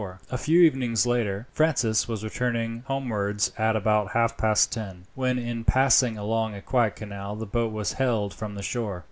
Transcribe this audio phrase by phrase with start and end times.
[0.31, 5.63] A few evenings later, Francis was returning homewards at about half past ten, when, in
[5.63, 8.99] passing along a quiet canal, the boat was hailed from the shore.